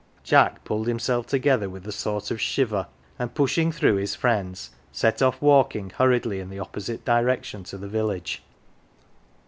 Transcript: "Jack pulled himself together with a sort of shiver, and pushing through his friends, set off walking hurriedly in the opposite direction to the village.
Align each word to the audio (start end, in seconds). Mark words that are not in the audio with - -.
"Jack 0.23 0.63
pulled 0.63 0.87
himself 0.87 1.27
together 1.27 1.69
with 1.69 1.85
a 1.85 1.91
sort 1.91 2.31
of 2.31 2.41
shiver, 2.41 2.87
and 3.19 3.35
pushing 3.35 3.71
through 3.71 3.97
his 3.97 4.15
friends, 4.15 4.71
set 4.91 5.21
off 5.21 5.39
walking 5.39 5.91
hurriedly 5.91 6.39
in 6.39 6.49
the 6.49 6.57
opposite 6.57 7.05
direction 7.05 7.63
to 7.65 7.77
the 7.77 7.87
village. 7.87 8.41